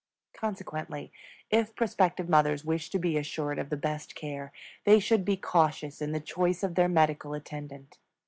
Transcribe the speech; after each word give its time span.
Consequently, 0.33 1.11
if 1.51 1.75
prospective 1.75 2.27
mothers 2.27 2.65
wish 2.65 2.89
to 2.89 2.97
be 2.97 3.19
assured 3.19 3.59
of 3.59 3.69
the 3.69 3.77
best 3.77 4.15
care, 4.15 4.51
they 4.83 4.99
should 4.99 5.23
be 5.23 5.37
cautious 5.37 6.01
in 6.01 6.11
the 6.11 6.19
choice 6.19 6.63
of 6.63 6.73
their 6.73 6.89
medical 6.89 7.35
attendant. 7.35 7.99